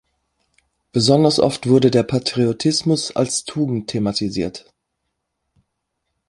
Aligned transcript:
Besonders 0.93 1.39
oft 1.39 1.69
wurde 1.69 1.91
der 1.91 2.01
Patriotismus 2.01 3.15
als 3.15 3.45
Tugend 3.45 3.87
thematisiert. 3.87 4.65